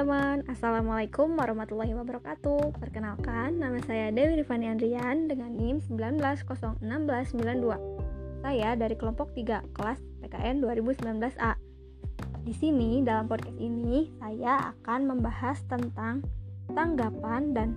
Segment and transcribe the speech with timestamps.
[0.00, 2.72] teman-teman, Assalamualaikum warahmatullahi wabarakatuh.
[2.80, 10.64] Perkenalkan, nama saya Dewi Rifani Andrian dengan NIM 19011692 Saya dari kelompok 3, kelas PKN
[10.64, 11.52] 2019A
[12.48, 16.24] Di sini, dalam podcast ini, saya akan membahas tentang
[16.72, 17.76] tanggapan dan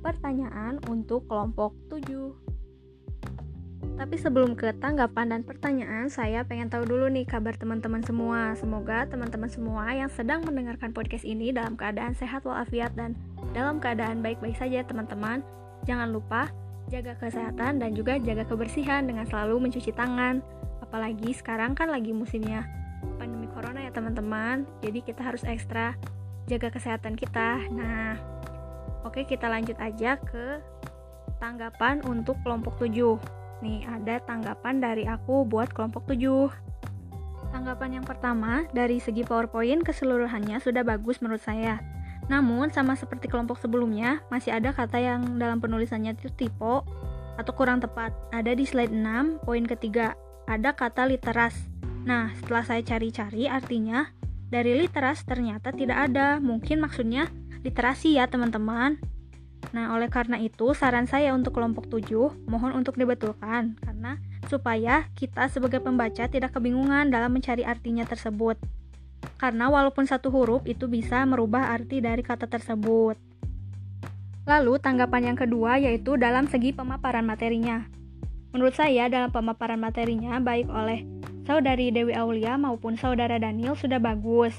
[0.00, 2.53] pertanyaan untuk kelompok 7
[3.94, 8.58] tapi sebelum ke tanggapan dan pertanyaan, saya pengen tahu dulu nih kabar teman-teman semua.
[8.58, 13.14] Semoga teman-teman semua yang sedang mendengarkan podcast ini dalam keadaan sehat walafiat dan
[13.54, 15.46] dalam keadaan baik-baik saja teman-teman.
[15.86, 16.50] Jangan lupa
[16.90, 20.42] jaga kesehatan dan juga jaga kebersihan dengan selalu mencuci tangan.
[20.82, 22.66] Apalagi sekarang kan lagi musimnya
[23.16, 24.66] pandemi corona ya teman-teman.
[24.82, 25.94] Jadi kita harus ekstra
[26.50, 27.62] jaga kesehatan kita.
[27.70, 28.18] Nah,
[29.06, 30.58] oke kita lanjut aja ke
[31.38, 33.43] tanggapan untuk kelompok 7.
[33.64, 36.52] Nih, ada tanggapan dari aku buat kelompok 7.
[37.48, 41.80] Tanggapan yang pertama, dari segi PowerPoint keseluruhannya sudah bagus menurut saya.
[42.28, 46.84] Namun, sama seperti kelompok sebelumnya, masih ada kata yang dalam penulisannya itu tipe
[47.40, 48.12] atau kurang tepat.
[48.36, 50.12] Ada di slide 6, poin ketiga.
[50.44, 51.56] Ada kata literas.
[52.04, 54.12] Nah, setelah saya cari-cari artinya,
[54.52, 56.36] dari literas ternyata tidak ada.
[56.36, 57.32] Mungkin maksudnya
[57.64, 59.00] literasi ya, teman-teman.
[59.72, 64.20] Nah, oleh karena itu, saran saya untuk kelompok 7 mohon untuk dibetulkan karena
[64.50, 68.60] supaya kita sebagai pembaca tidak kebingungan dalam mencari artinya tersebut.
[69.40, 73.16] Karena walaupun satu huruf itu bisa merubah arti dari kata tersebut.
[74.44, 77.88] Lalu, tanggapan yang kedua yaitu dalam segi pemaparan materinya.
[78.52, 81.08] Menurut saya, dalam pemaparan materinya baik oleh
[81.48, 84.52] saudari Dewi Aulia maupun saudara Daniel sudah bagus.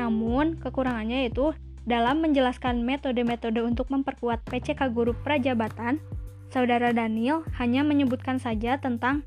[0.00, 1.52] Namun, kekurangannya yaitu
[1.88, 5.96] dalam menjelaskan metode-metode untuk memperkuat PCK guru prajabatan,
[6.52, 9.24] Saudara Daniel hanya menyebutkan saja tentang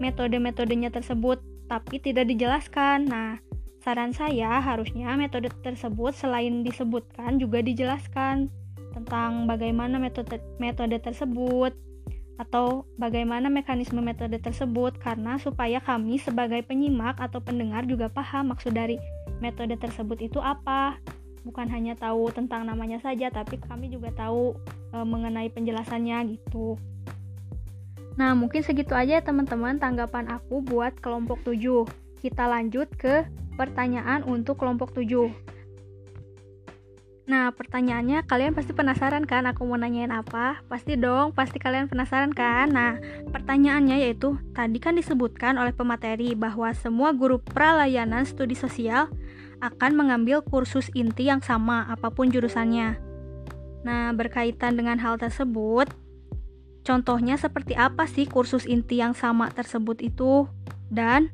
[0.00, 3.08] metode-metodenya tersebut, tapi tidak dijelaskan.
[3.08, 3.40] Nah,
[3.84, 8.48] saran saya harusnya metode tersebut selain disebutkan juga dijelaskan
[8.96, 11.76] tentang bagaimana metode metode tersebut
[12.38, 18.72] atau bagaimana mekanisme metode tersebut karena supaya kami sebagai penyimak atau pendengar juga paham maksud
[18.78, 18.94] dari
[19.42, 21.02] metode tersebut itu apa
[21.46, 24.56] bukan hanya tahu tentang namanya saja tapi kami juga tahu
[24.94, 26.78] e, mengenai penjelasannya gitu.
[28.18, 31.86] Nah, mungkin segitu aja teman-teman tanggapan aku buat kelompok 7.
[32.18, 33.22] Kita lanjut ke
[33.54, 35.30] pertanyaan untuk kelompok 7.
[37.28, 40.64] Nah, pertanyaannya kalian pasti penasaran kan aku mau nanyain apa?
[40.64, 42.72] Pasti dong, pasti kalian penasaran kan?
[42.72, 42.96] Nah,
[43.28, 49.12] pertanyaannya yaitu tadi kan disebutkan oleh pemateri bahwa semua guru pralayanan studi sosial
[49.60, 52.96] akan mengambil kursus inti yang sama apa pun jurusannya.
[53.84, 55.92] Nah, berkaitan dengan hal tersebut,
[56.80, 60.48] contohnya seperti apa sih kursus inti yang sama tersebut itu?
[60.88, 61.28] Dan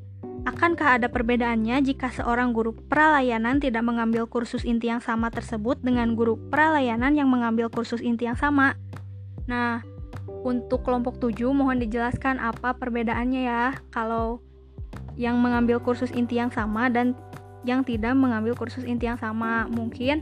[0.44, 6.12] akankah ada perbedaannya jika seorang guru pralayanan tidak mengambil kursus inti yang sama tersebut dengan
[6.12, 8.76] guru pralayanan yang mengambil kursus inti yang sama?
[9.48, 9.80] Nah,
[10.44, 14.44] untuk kelompok 7 mohon dijelaskan apa perbedaannya ya kalau
[15.16, 17.16] yang mengambil kursus inti yang sama dan
[17.64, 19.64] yang tidak mengambil kursus inti yang sama.
[19.72, 20.20] Mungkin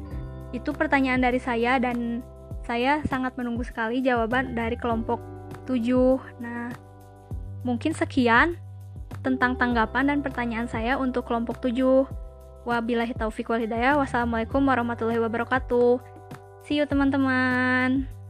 [0.54, 2.22] itu pertanyaan dari saya dan
[2.62, 5.18] saya sangat menunggu sekali jawaban dari kelompok
[5.66, 6.22] 7.
[6.38, 6.70] Nah,
[7.66, 8.61] mungkin sekian
[9.22, 12.06] tentang tanggapan dan pertanyaan saya untuk kelompok 7.
[12.62, 13.98] Wabillahi taufiq wal hidayah.
[13.98, 15.98] Wassalamualaikum warahmatullahi wabarakatuh.
[16.62, 18.21] See you teman-teman.